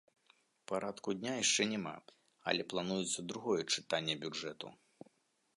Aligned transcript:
Парадку 0.71 1.13
дня 1.19 1.33
яшчэ 1.43 1.67
няма, 1.75 1.93
але 2.53 2.61
плануецца 2.73 3.27
другое 3.33 3.61
чытанне 3.73 4.13
бюджэту. 4.25 4.67